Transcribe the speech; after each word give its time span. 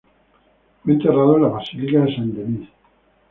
Fue 0.83 0.93
enterrada 0.93 1.35
en 1.35 1.41
la 1.43 1.47
basílica 1.49 1.99
de 1.99 2.15
Saint-Denis. 2.15 2.69